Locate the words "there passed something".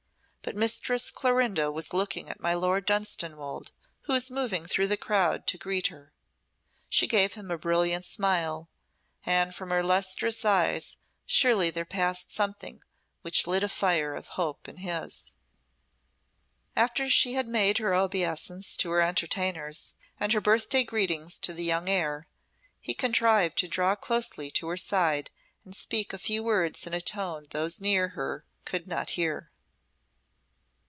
11.69-12.81